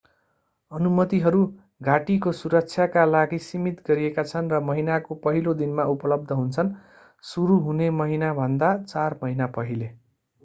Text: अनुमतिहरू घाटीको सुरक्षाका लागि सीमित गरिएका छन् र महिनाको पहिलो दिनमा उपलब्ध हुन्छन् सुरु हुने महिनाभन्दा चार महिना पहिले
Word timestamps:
अनुमतिहरू 0.71 1.41
घाटीको 1.87 2.31
सुरक्षाका 2.37 3.03
लागि 3.09 3.39
सीमित 3.43 3.83
गरिएका 3.89 4.23
छन् 4.31 4.49
र 4.53 4.61
महिनाको 4.69 5.17
पहिलो 5.25 5.53
दिनमा 5.59 5.85
उपलब्ध 5.91 6.37
हुन्छन् 6.39 6.71
सुरु 7.23 7.59
हुने 7.67 7.89
महिनाभन्दा 7.99 8.71
चार 8.85 9.19
महिना 9.21 9.49
पहिले 9.59 9.91